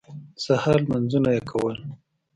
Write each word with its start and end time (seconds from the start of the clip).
د 0.35 0.37
سهار 0.45 0.79
لمونځونه 0.83 1.29
یې 1.35 1.41
کول. 1.49 1.77